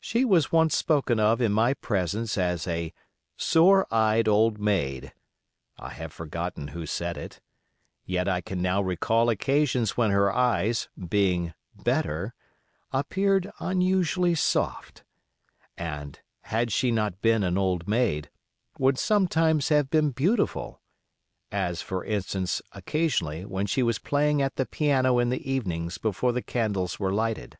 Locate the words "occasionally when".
22.72-23.66